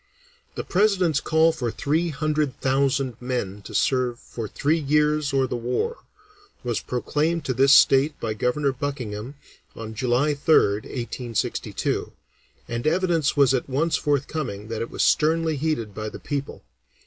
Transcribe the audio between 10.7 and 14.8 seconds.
(1862), and evidence was at once forthcoming